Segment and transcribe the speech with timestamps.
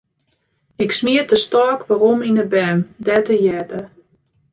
[0.85, 3.79] Ik smiet de stôk werom yn 'e berm, dêr't er hearde.